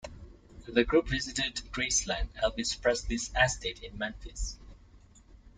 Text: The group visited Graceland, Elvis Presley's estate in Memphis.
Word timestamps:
The 0.67 0.83
group 0.83 1.09
visited 1.09 1.57
Graceland, 1.71 2.29
Elvis 2.43 2.73
Presley's 2.81 3.29
estate 3.39 3.83
in 3.83 3.99
Memphis. 3.99 4.57